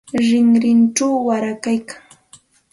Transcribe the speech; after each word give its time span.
Rinrinchaw 0.27 1.15
warkaraykan. 1.27 2.01